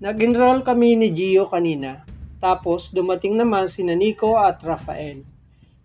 [0.00, 2.08] Nag-enroll kami ni Gio kanina.
[2.40, 5.20] Tapos dumating naman si Nico at Rafael.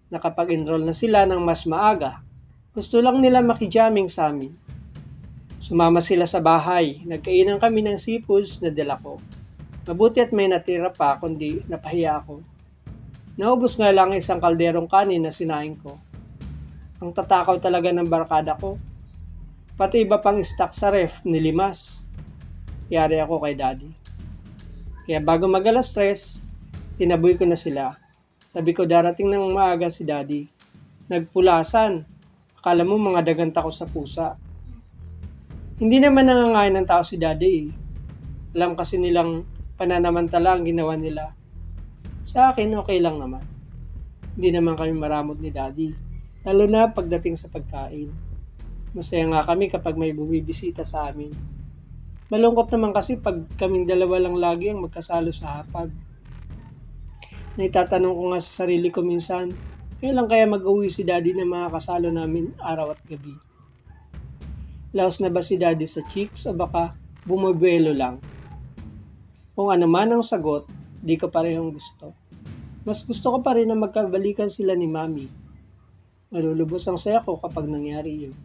[0.08, 2.24] Nakapag-enroll na sila ng mas maaga.
[2.72, 4.56] Gusto lang nila makijamming sa amin.
[5.60, 7.04] Sumama sila sa bahay.
[7.04, 9.20] Nagkainan kami ng seafoods na dala ko.
[9.84, 12.40] Mabuti at may natira pa kundi napahiya ako.
[13.36, 16.00] Naubos nga lang isang kalderong kanin na sinain ko.
[17.04, 18.80] Ang tatakaw talaga ng barkada ko.
[19.76, 22.00] Pati iba pang stock sa ref nilimas.
[22.88, 24.05] Yari ako kay daddy.
[25.06, 26.42] Kaya bago mag alas stress,
[26.98, 27.94] tinaboy ko na sila.
[28.50, 30.50] Sabi ko darating ng maaga si daddy.
[31.06, 32.02] Nagpulasan.
[32.58, 34.34] Akala mo mga daganta ko sa pusa.
[35.78, 37.70] Hindi naman nangangain ng tao si daddy eh.
[38.58, 39.46] Alam kasi nilang
[39.78, 41.36] pananamantala ang ginawa nila.
[42.26, 43.46] Sa akin, okay lang naman.
[44.34, 45.94] Hindi naman kami maramot ni daddy.
[46.50, 48.10] Lalo na pagdating sa pagkain.
[48.96, 51.36] Masaya nga kami kapag may bumibisita sa amin.
[52.26, 55.94] Malungkot naman kasi pag kaming dalawa lang lagi ang magkasalo sa hapag.
[57.54, 59.54] Naitatanong ko nga sa sarili ko minsan,
[60.02, 63.38] kailan kaya mag-uwi si daddy na mga kasalo namin araw at gabi?
[64.98, 66.98] Laos na ba si daddy sa chicks o baka
[67.30, 68.18] bumubuelo lang?
[69.54, 70.66] Kung ano man ang sagot,
[71.06, 72.12] di ko parehong gusto.
[72.90, 75.30] Mas gusto ko pa rin na magkabalikan sila ni mami.
[76.34, 78.36] Malulubos ang saya ko kapag nangyari yun.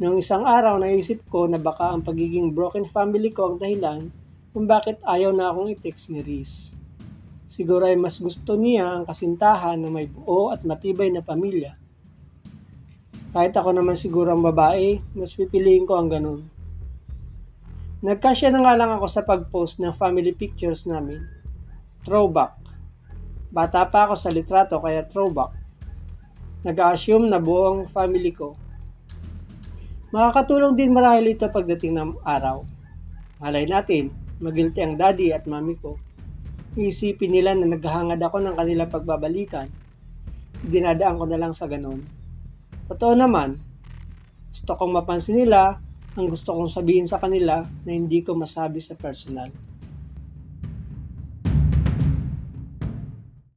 [0.00, 4.08] Noong isang araw, naisip ko na baka ang pagiging broken family ko ang dahilan
[4.56, 6.72] kung bakit ayaw na akong i-text ni Reese.
[7.52, 11.76] Siguro ay mas gusto niya ang kasintahan na may buo at matibay na pamilya.
[13.36, 16.48] Kahit ako naman siguro ang babae, mas pipiliin ko ang ganun.
[18.00, 21.28] Nagkasya na nga lang ako sa pag-post ng family pictures namin.
[22.08, 22.56] Throwback.
[23.52, 25.52] Bata pa ako sa litrato kaya throwback.
[26.64, 28.56] Nag-assume na buong family ko.
[30.10, 32.66] Makakatulong din marahil ito pagdating ng araw.
[33.38, 34.10] Malay natin,
[34.42, 36.02] magilty ang daddy at mami ko.
[36.74, 39.70] Isipin nila na naghahangad ako ng kanilang pagbabalikan.
[40.66, 42.10] Dinadaan ko na lang sa ganun.
[42.90, 43.54] Totoo naman,
[44.50, 45.78] gusto kong mapansin nila
[46.18, 49.54] ang gusto kong sabihin sa kanila na hindi ko masabi sa personal.